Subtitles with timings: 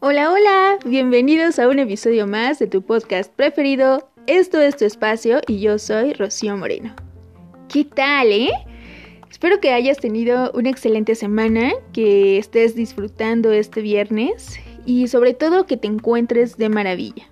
[0.00, 4.10] Hola, hola, bienvenidos a un episodio más de tu podcast preferido.
[4.26, 6.94] Esto es tu espacio y yo soy Rocío Moreno.
[7.72, 8.50] ¿Qué tal, eh?
[9.30, 15.64] Espero que hayas tenido una excelente semana, que estés disfrutando este viernes y sobre todo
[15.64, 17.30] que te encuentres de maravilla.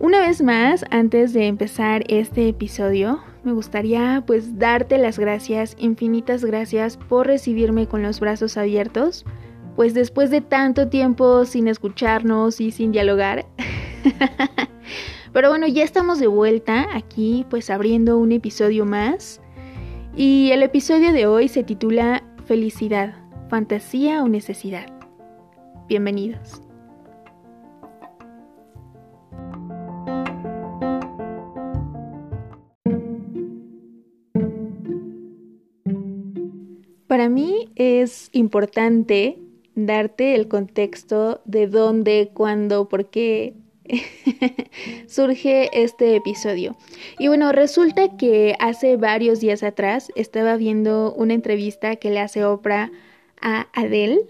[0.00, 6.44] Una vez más, antes de empezar este episodio, me gustaría pues darte las gracias, infinitas
[6.44, 9.24] gracias por recibirme con los brazos abiertos
[9.76, 13.46] pues después de tanto tiempo sin escucharnos y sin dialogar.
[15.32, 19.40] Pero bueno, ya estamos de vuelta aquí, pues abriendo un episodio más.
[20.14, 23.14] Y el episodio de hoy se titula Felicidad,
[23.48, 24.86] fantasía o necesidad.
[25.88, 26.60] Bienvenidos.
[37.12, 39.38] Para mí es importante
[39.74, 43.52] darte el contexto de dónde, cuándo, por qué
[45.08, 46.74] surge este episodio.
[47.18, 52.46] Y bueno, resulta que hace varios días atrás estaba viendo una entrevista que le hace
[52.46, 52.90] Oprah
[53.42, 54.22] a Adele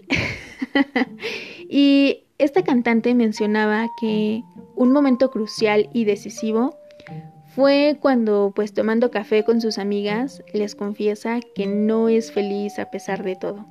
[1.69, 4.43] y esta cantante mencionaba que
[4.75, 6.75] un momento crucial y decisivo
[7.55, 12.89] fue cuando, pues tomando café con sus amigas, les confiesa que no es feliz a
[12.89, 13.67] pesar de todo.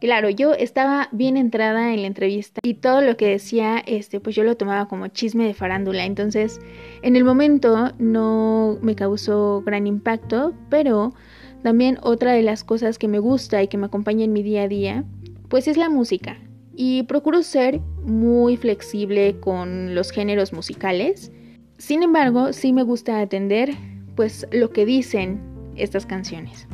[0.00, 4.36] Claro, yo estaba bien entrada en la entrevista y todo lo que decía, este, pues
[4.36, 6.04] yo lo tomaba como chisme de farándula.
[6.04, 6.60] Entonces,
[7.02, 11.14] en el momento no me causó gran impacto, pero
[11.62, 14.64] también otra de las cosas que me gusta y que me acompaña en mi día
[14.64, 15.04] a día,
[15.48, 16.38] pues es la música.
[16.76, 21.32] Y procuro ser muy flexible con los géneros musicales.
[21.78, 23.74] Sin embargo, sí me gusta atender,
[24.16, 25.40] pues, lo que dicen
[25.76, 26.66] estas canciones.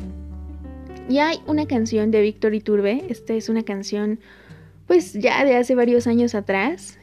[1.07, 4.19] Y hay una canción de Víctor Iturbe, esta es una canción
[4.87, 6.99] pues ya de hace varios años atrás.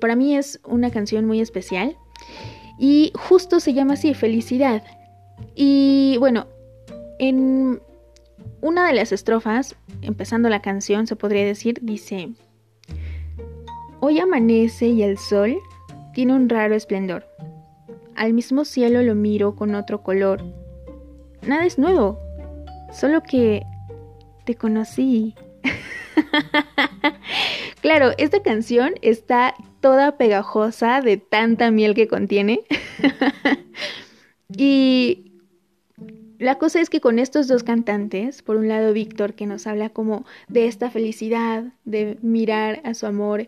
[0.00, 1.96] Para mí es una canción muy especial
[2.78, 4.82] y justo se llama así, Felicidad.
[5.54, 6.46] Y bueno,
[7.18, 7.80] en
[8.60, 12.30] una de las estrofas, empezando la canción, se podría decir, dice,
[14.00, 15.56] Hoy amanece y el sol
[16.14, 17.26] tiene un raro esplendor.
[18.14, 20.42] Al mismo cielo lo miro con otro color.
[21.42, 22.18] Nada es nuevo,
[22.92, 23.62] solo que
[24.44, 25.34] te conocí.
[27.82, 32.60] claro, esta canción está toda pegajosa de tanta miel que contiene.
[34.56, 35.32] y
[36.38, 39.90] la cosa es que con estos dos cantantes, por un lado Víctor que nos habla
[39.90, 43.46] como de esta felicidad, de mirar a su amor,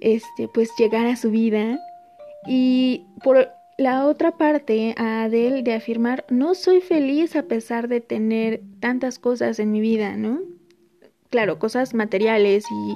[0.00, 1.78] este, pues llegar a su vida,
[2.46, 3.48] y por
[3.78, 9.18] la otra parte a Adele de afirmar, no soy feliz a pesar de tener tantas
[9.18, 10.40] cosas en mi vida, ¿no?
[11.30, 12.94] Claro, cosas materiales y,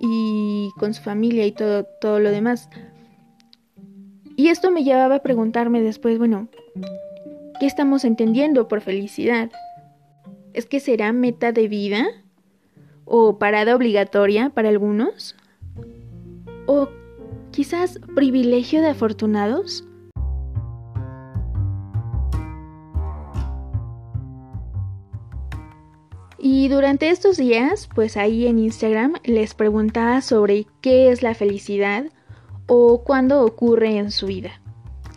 [0.00, 2.68] y con su familia y todo, todo lo demás.
[4.36, 6.48] Y esto me llevaba a preguntarme después, bueno,
[7.60, 9.50] ¿qué estamos entendiendo por felicidad?
[10.54, 12.06] ¿Es que será meta de vida?
[13.04, 15.36] ¿O parada obligatoria para algunos?
[16.66, 16.88] ¿O
[17.50, 19.84] quizás privilegio de afortunados?
[26.42, 32.06] Y durante estos días, pues ahí en Instagram les preguntaba sobre qué es la felicidad
[32.66, 34.60] o cuándo ocurre en su vida.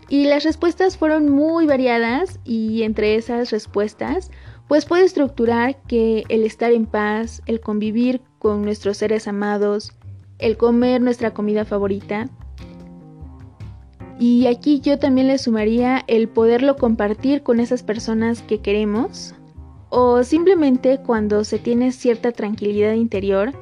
[0.10, 4.32] Y las respuestas fueron muy variadas y entre esas respuestas,
[4.68, 9.94] pues puede estructurar que el estar en paz, el convivir con nuestros seres amados,
[10.40, 12.30] el comer nuestra comida favorita.
[14.20, 19.36] Y aquí yo también le sumaría el poderlo compartir con esas personas que queremos,
[19.90, 23.54] o simplemente cuando se tiene cierta tranquilidad interior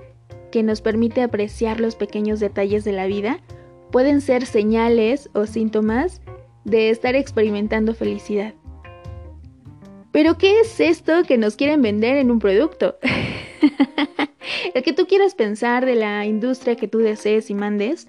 [0.51, 3.39] que nos permite apreciar los pequeños detalles de la vida,
[3.91, 6.21] pueden ser señales o síntomas
[6.63, 8.53] de estar experimentando felicidad.
[10.11, 12.97] Pero ¿qué es esto que nos quieren vender en un producto?
[14.73, 18.07] El que tú quieras pensar de la industria que tú desees y mandes,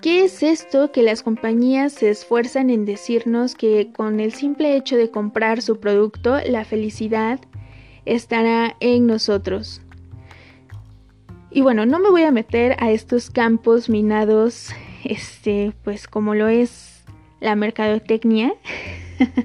[0.00, 4.96] ¿Qué es esto que las compañías se esfuerzan en decirnos que con el simple hecho
[4.96, 7.38] de comprar su producto, la felicidad
[8.06, 9.82] estará en nosotros?
[11.50, 14.70] Y bueno, no me voy a meter a estos campos minados,
[15.04, 17.04] este, pues como lo es
[17.40, 18.54] la mercadotecnia,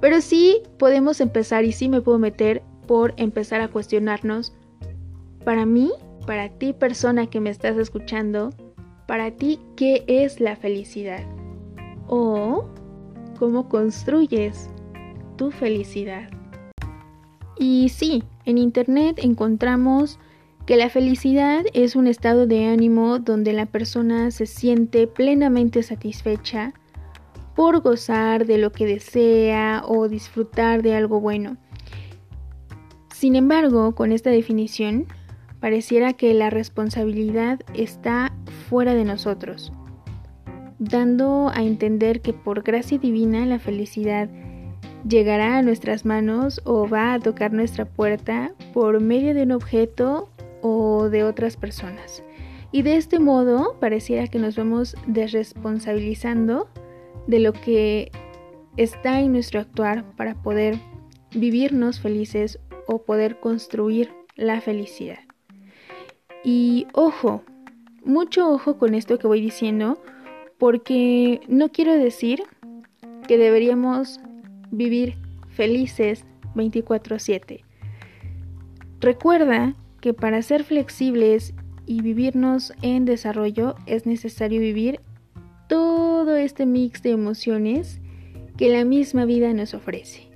[0.00, 4.52] pero sí podemos empezar y sí me puedo meter por empezar a cuestionarnos,
[5.44, 5.92] para mí,
[6.26, 8.50] para ti persona que me estás escuchando,
[9.06, 11.24] para ti, ¿qué es la felicidad?
[12.08, 12.68] O
[13.38, 14.70] cómo construyes
[15.36, 16.28] tu felicidad.
[17.58, 20.18] Y sí, en Internet encontramos
[20.66, 26.72] que la felicidad es un estado de ánimo donde la persona se siente plenamente satisfecha
[27.60, 31.58] por gozar de lo que desea o disfrutar de algo bueno.
[33.12, 35.04] Sin embargo, con esta definición,
[35.60, 38.32] pareciera que la responsabilidad está
[38.70, 39.74] fuera de nosotros,
[40.78, 44.30] dando a entender que por gracia divina la felicidad
[45.06, 50.30] llegará a nuestras manos o va a tocar nuestra puerta por medio de un objeto
[50.62, 52.24] o de otras personas.
[52.72, 56.70] Y de este modo pareciera que nos vamos desresponsabilizando
[57.26, 58.10] de lo que
[58.76, 60.78] está en nuestro actuar para poder
[61.34, 65.20] vivirnos felices o poder construir la felicidad.
[66.42, 67.42] Y ojo,
[68.04, 70.02] mucho ojo con esto que voy diciendo,
[70.58, 72.42] porque no quiero decir
[73.28, 74.20] que deberíamos
[74.70, 75.16] vivir
[75.48, 76.24] felices
[76.54, 77.64] 24/7.
[79.00, 81.54] Recuerda que para ser flexibles
[81.86, 85.00] y vivirnos en desarrollo es necesario vivir
[86.36, 88.00] este mix de emociones
[88.56, 90.28] que la misma vida nos ofrece.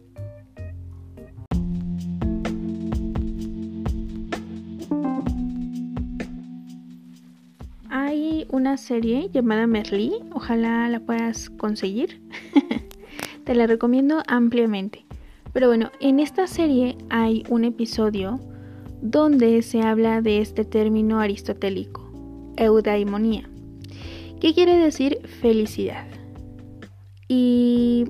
[7.91, 12.20] Hay una serie llamada Merlí, ojalá la puedas conseguir.
[13.44, 15.05] Te la recomiendo ampliamente.
[15.52, 18.40] Pero bueno, en esta serie hay un episodio
[19.02, 22.11] donde se habla de este término aristotélico,
[22.56, 23.49] eudaimonía,
[24.40, 26.06] que quiere decir felicidad.
[27.28, 28.04] Y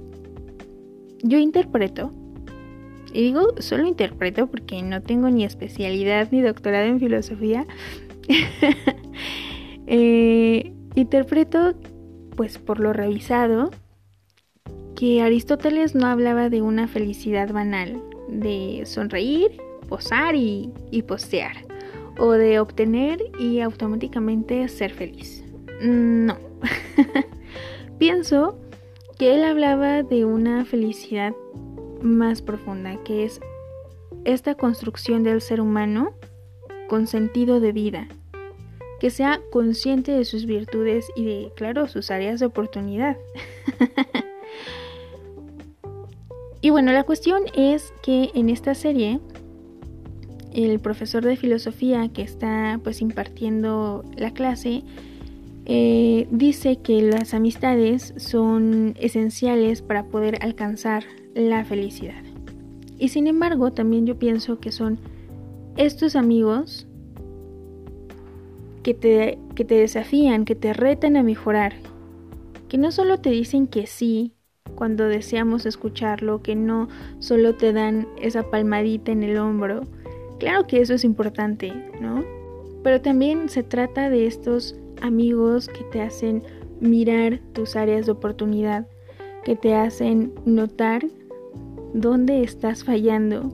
[1.22, 2.10] yo interpreto,
[3.12, 7.66] y digo solo interpreto porque no tengo ni especialidad ni doctorado en filosofía,
[9.86, 11.74] eh, interpreto
[12.36, 13.70] pues por lo revisado
[14.96, 19.50] que Aristóteles no hablaba de una felicidad banal, de sonreír,
[19.88, 20.72] posar y,
[21.06, 21.56] postear,
[22.18, 25.43] o de obtener y automáticamente ser feliz.
[25.80, 26.38] Mm, no.
[27.98, 28.58] Pienso
[29.18, 31.34] que él hablaba de una felicidad
[32.02, 33.40] más profunda, que es
[34.24, 36.14] esta construcción del ser humano
[36.88, 38.08] con sentido de vida,
[39.00, 43.16] que sea consciente de sus virtudes y de, claro, sus áreas de oportunidad.
[46.64, 49.20] Y bueno, la cuestión es que en esta serie
[50.54, 54.82] el profesor de filosofía que está pues impartiendo la clase
[55.66, 62.22] eh, dice que las amistades son esenciales para poder alcanzar la felicidad.
[62.98, 64.98] Y sin embargo, también yo pienso que son
[65.76, 66.86] estos amigos
[68.82, 71.74] que te, que te desafían, que te retan a mejorar,
[72.68, 74.32] que no solo te dicen que sí
[74.74, 76.88] cuando deseamos escucharlo, que no
[77.18, 79.82] solo te dan esa palmadita en el hombro.
[80.38, 82.24] Claro que eso es importante, ¿no?
[82.82, 86.42] Pero también se trata de estos amigos que te hacen
[86.80, 88.86] mirar tus áreas de oportunidad,
[89.44, 91.06] que te hacen notar
[91.92, 93.52] dónde estás fallando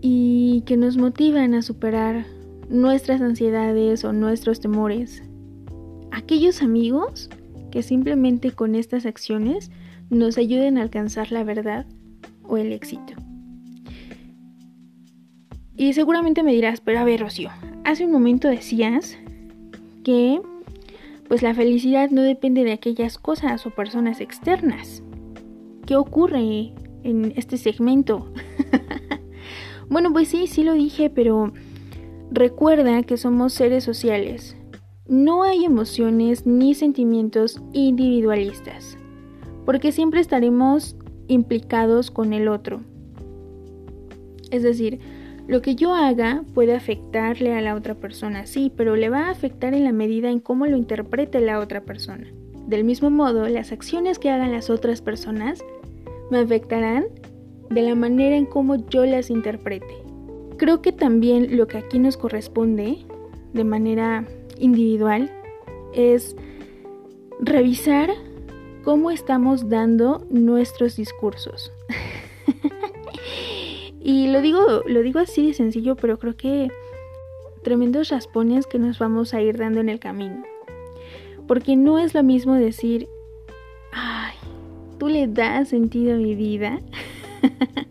[0.00, 2.24] y que nos motivan a superar
[2.68, 5.22] nuestras ansiedades o nuestros temores.
[6.12, 7.28] Aquellos amigos
[7.70, 9.70] que simplemente con estas acciones
[10.08, 11.86] nos ayuden a alcanzar la verdad
[12.42, 13.14] o el éxito.
[15.76, 17.50] Y seguramente me dirás, pero a ver, Rocío,
[17.84, 19.16] hace un momento decías
[20.04, 20.40] que
[21.28, 25.02] pues la felicidad no depende de aquellas cosas o personas externas.
[25.86, 26.72] ¿Qué ocurre
[27.04, 28.32] en este segmento?
[29.88, 31.52] bueno, pues sí, sí lo dije, pero
[32.30, 34.56] recuerda que somos seres sociales
[35.10, 38.96] no hay emociones ni sentimientos individualistas,
[39.66, 40.94] porque siempre estaremos
[41.26, 42.80] implicados con el otro.
[44.52, 45.00] Es decir,
[45.50, 49.30] lo que yo haga puede afectarle a la otra persona, sí, pero le va a
[49.30, 52.28] afectar en la medida en cómo lo interprete la otra persona.
[52.68, 55.64] Del mismo modo, las acciones que hagan las otras personas
[56.30, 57.06] me afectarán
[57.68, 59.92] de la manera en cómo yo las interprete.
[60.56, 62.98] Creo que también lo que aquí nos corresponde,
[63.52, 65.32] de manera individual
[65.92, 66.36] es
[67.40, 68.10] revisar
[68.84, 71.72] cómo estamos dando nuestros discursos.
[74.00, 76.70] y lo digo, lo digo así de sencillo, pero creo que
[77.62, 80.42] tremendos raspones que nos vamos a ir dando en el camino.
[81.46, 83.08] Porque no es lo mismo decir,
[83.92, 84.34] ay,
[84.98, 86.80] tú le das sentido a mi vida.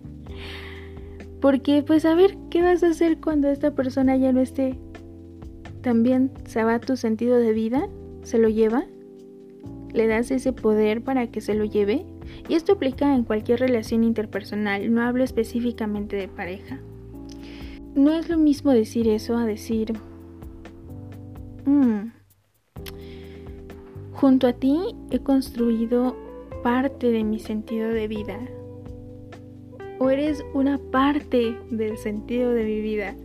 [1.41, 4.77] Porque pues a ver, ¿qué vas a hacer cuando esta persona ya no esté?
[5.81, 7.87] también se va tu sentido de vida,
[8.23, 8.85] se lo lleva,
[9.93, 12.05] le das ese poder para que se lo lleve.
[12.49, 16.79] Y esto aplica en cualquier relación interpersonal, no hablo específicamente de pareja.
[17.93, 19.93] No es lo mismo decir eso a decir,
[21.65, 22.11] mm,
[24.13, 24.79] junto a ti
[25.11, 26.15] he construido
[26.63, 28.39] parte de mi sentido de vida.
[29.99, 33.15] O eres una parte del sentido de mi vida.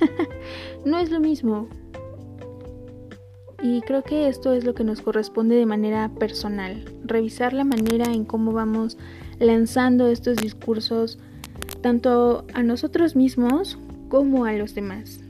[0.84, 1.68] no es lo mismo.
[3.60, 8.12] Y creo que esto es lo que nos corresponde de manera personal, revisar la manera
[8.12, 8.96] en cómo vamos
[9.40, 11.18] lanzando estos discursos
[11.80, 13.76] tanto a nosotros mismos
[14.08, 15.20] como a los demás.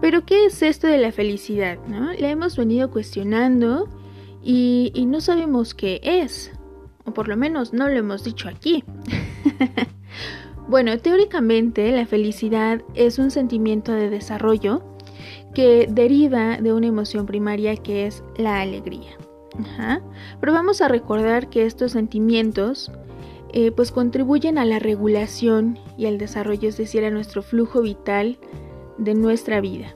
[0.00, 1.78] Pero ¿qué es esto de la felicidad?
[1.86, 2.12] ¿no?
[2.12, 3.88] La hemos venido cuestionando
[4.42, 6.50] y, y no sabemos qué es
[7.04, 8.84] o por lo menos no lo hemos dicho aquí.
[10.68, 14.82] bueno, teóricamente la felicidad es un sentimiento de desarrollo
[15.54, 19.10] que deriva de una emoción primaria que es la alegría.
[20.40, 22.90] Pero vamos a recordar que estos sentimientos
[23.52, 28.38] eh, pues contribuyen a la regulación y al desarrollo, es decir, a nuestro flujo vital
[28.96, 29.94] de nuestra vida.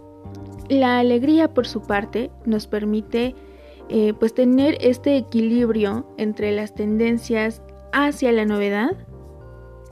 [0.68, 3.34] La alegría, por su parte, nos permite
[3.88, 9.05] eh, pues tener este equilibrio entre las tendencias hacia la novedad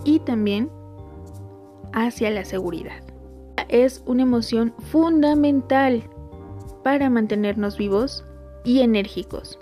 [0.04, 0.70] y también
[1.92, 3.02] hacia la seguridad.
[3.68, 6.02] Es una emoción fundamental
[6.82, 8.24] para mantenernos vivos
[8.64, 9.58] y enérgicos.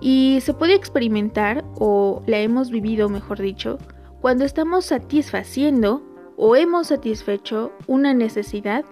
[0.00, 3.78] Y se puede experimentar, o la hemos vivido mejor dicho,
[4.20, 6.02] cuando estamos satisfaciendo
[6.36, 8.84] o hemos satisfecho una necesidad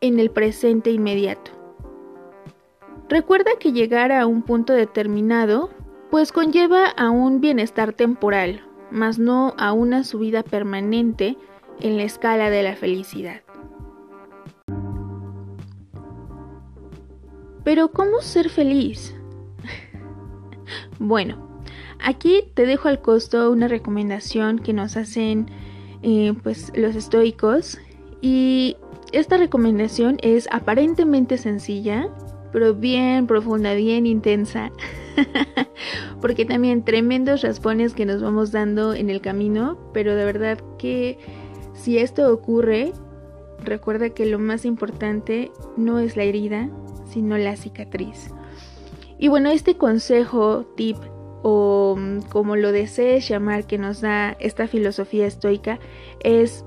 [0.00, 1.50] en el presente inmediato.
[3.08, 5.70] Recuerda que llegar a un punto determinado
[6.10, 8.60] pues conlleva a un bienestar temporal,
[8.92, 11.36] mas no a una subida permanente
[11.80, 13.40] en la escala de la felicidad.
[17.64, 19.14] Pero ¿cómo ser feliz?
[20.98, 21.60] bueno,
[22.00, 25.46] aquí te dejo al costo una recomendación que nos hacen
[26.02, 27.78] eh, pues los estoicos
[28.20, 28.76] y
[29.12, 32.08] esta recomendación es aparentemente sencilla,
[32.52, 34.70] pero bien profunda, bien intensa.
[36.20, 41.18] Porque también tremendos raspones que nos vamos dando en el camino, pero de verdad que
[41.74, 42.92] si esto ocurre,
[43.64, 46.70] recuerda que lo más importante no es la herida,
[47.04, 48.30] sino la cicatriz.
[49.18, 50.96] Y bueno, este consejo, tip
[51.42, 55.78] o mm, como lo desees llamar que nos da esta filosofía estoica
[56.20, 56.64] es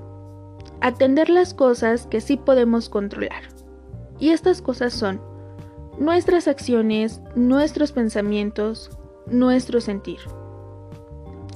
[0.81, 3.43] atender las cosas que sí podemos controlar.
[4.19, 5.19] Y estas cosas son
[5.99, 8.89] nuestras acciones, nuestros pensamientos,
[9.27, 10.19] nuestro sentir.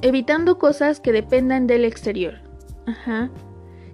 [0.02, 2.36] Evitando cosas que dependan del exterior.
[2.86, 3.30] Ajá.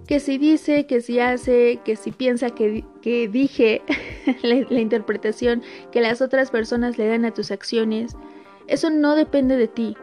[0.06, 3.82] Que si dice, que si hace, que si piensa que, que dije,
[4.42, 8.16] la, la interpretación que las otras personas le dan a tus acciones,
[8.68, 9.96] eso no depende de ti.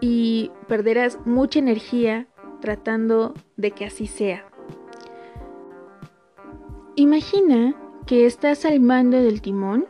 [0.00, 2.26] Y perderás mucha energía
[2.60, 4.46] tratando de que así sea.
[6.96, 7.74] Imagina
[8.06, 9.86] que estás al mando del timón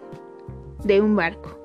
[0.84, 1.58] de un barco.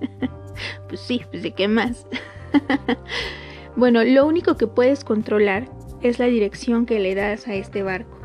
[0.88, 2.06] pues sí, pues de qué más.
[3.76, 5.68] bueno, lo único que puedes controlar
[6.02, 8.18] es la dirección que le das a este barco.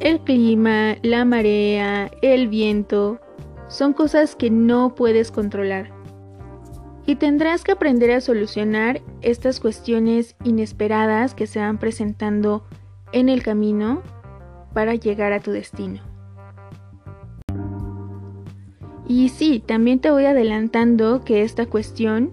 [0.00, 3.20] El clima, la marea, el viento,
[3.68, 5.90] son cosas que no puedes controlar.
[7.06, 12.64] Y tendrás que aprender a solucionar estas cuestiones inesperadas que se van presentando
[13.12, 14.02] en el camino
[14.78, 16.00] para llegar a tu destino.
[19.08, 22.32] Y sí, también te voy adelantando que esta cuestión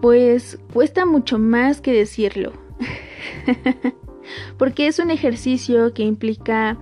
[0.00, 2.54] pues cuesta mucho más que decirlo.
[4.56, 6.78] Porque es un ejercicio que implica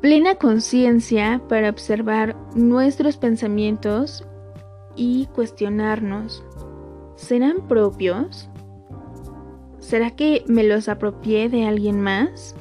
[0.00, 4.26] plena conciencia para observar nuestros pensamientos
[4.96, 6.42] y cuestionarnos.
[7.14, 8.50] ¿Serán propios?
[9.78, 12.56] ¿Será que me los apropié de alguien más?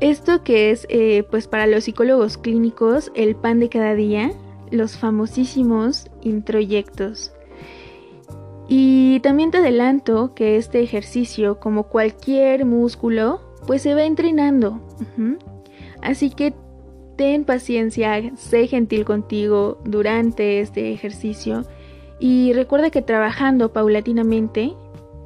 [0.00, 4.30] Esto que es, eh, pues para los psicólogos clínicos, el pan de cada día,
[4.70, 7.32] los famosísimos introyectos.
[8.68, 14.80] Y también te adelanto que este ejercicio, como cualquier músculo, pues se va entrenando.
[16.02, 16.52] Así que
[17.16, 21.64] ten paciencia, sé gentil contigo durante este ejercicio
[22.18, 24.74] y recuerda que trabajando paulatinamente,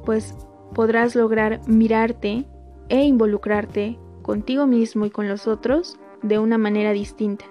[0.05, 0.35] pues
[0.73, 2.45] podrás lograr mirarte
[2.89, 7.45] e involucrarte contigo mismo y con los otros de una manera distinta,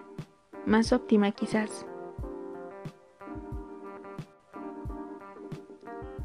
[0.67, 1.87] más óptima quizás.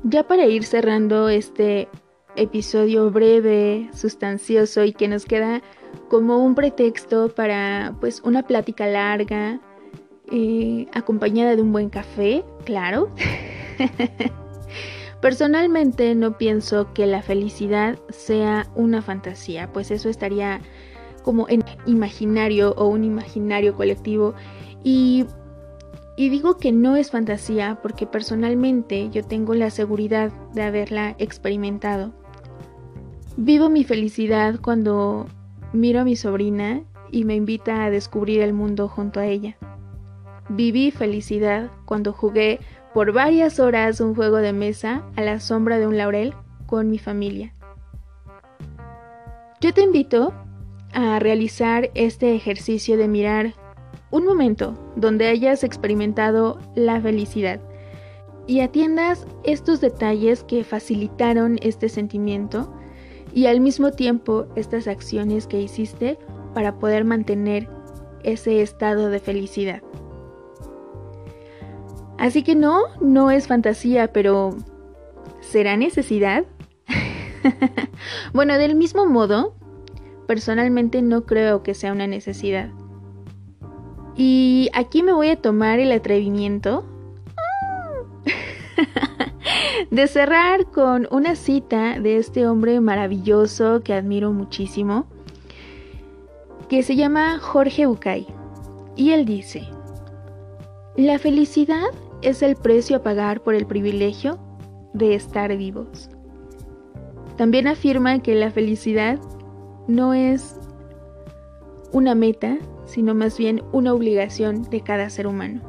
[0.04, 1.88] Ya para ir cerrando este
[2.36, 5.62] episodio breve, sustancioso y que nos queda
[6.10, 9.60] como un pretexto para pues una plática larga,
[10.32, 13.10] eh, acompañada de un buen café, claro.
[15.22, 20.62] Personalmente no pienso que la felicidad sea una fantasía, pues eso estaría
[21.24, 24.36] como en imaginario o un imaginario colectivo
[24.84, 25.25] y,
[26.15, 32.13] y digo que no es fantasía porque personalmente yo tengo la seguridad de haberla experimentado.
[33.38, 35.25] Vivo mi felicidad cuando
[35.74, 39.57] miro a mi sobrina y me invita a descubrir el mundo junto a ella.
[40.50, 42.60] Viví felicidad cuando jugué
[42.94, 46.34] por varias horas un juego de mesa a la sombra de un laurel
[46.68, 47.54] con mi familia.
[49.60, 50.34] Yo te invito
[50.94, 53.54] a realizar este ejercicio de mirar
[54.12, 57.60] un momento donde hayas experimentado la felicidad
[58.48, 62.72] y atiendas estos detalles que facilitaron este sentimiento
[63.34, 66.18] y al mismo tiempo estas acciones que hiciste
[66.54, 67.68] para poder mantener
[68.24, 69.82] ese estado de felicidad.
[72.17, 74.55] Así que no, no es fantasía, pero
[75.41, 76.45] ¿será necesidad?
[78.34, 79.55] bueno, del mismo modo,
[80.27, 82.69] personalmente no creo que sea una necesidad.
[84.15, 86.86] Y aquí me voy a tomar el atrevimiento
[89.91, 95.05] de cerrar con una cita de este hombre maravilloso que admiro muchísimo,
[96.69, 98.25] que se llama Jorge Bucay.
[98.95, 99.67] Y él dice,
[100.95, 101.89] la felicidad
[102.25, 104.39] es el precio a pagar por el privilegio
[104.94, 106.10] de estar vivos.
[107.38, 109.20] También afirma que la felicidad
[109.88, 110.55] no es
[111.91, 115.62] una meta, sino más bien una obligación de cada ser humano.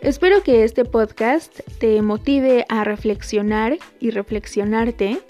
[0.00, 5.20] Espero que este podcast te motive a reflexionar y reflexionarte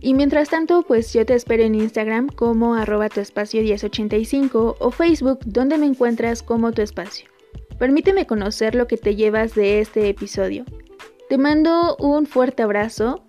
[0.00, 4.90] y mientras tanto, pues yo te espero en Instagram como arroba tu espacio 1085 o
[4.90, 7.28] Facebook donde me encuentras como tu espacio.
[7.78, 10.64] Permíteme conocer lo que te llevas de este episodio.
[11.28, 13.24] Te mando un fuerte abrazo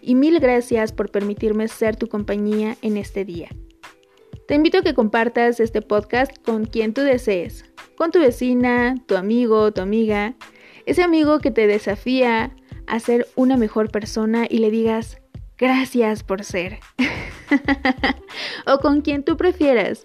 [0.00, 3.48] y mil gracias por permitirme ser tu compañía en este día.
[4.48, 7.64] Te invito a que compartas este podcast con quien tú desees,
[7.96, 10.34] con tu vecina, tu amigo, tu amiga,
[10.84, 12.56] ese amigo que te desafía
[12.88, 15.21] a ser una mejor persona y le digas,
[15.62, 16.80] Gracias por ser.
[18.66, 20.04] o con quien tú prefieras.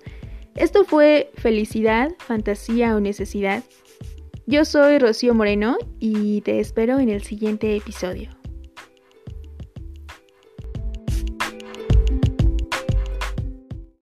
[0.53, 3.63] Esto fue felicidad, fantasía o necesidad.
[4.45, 8.36] Yo soy Rocío Moreno y te espero en el siguiente episodio.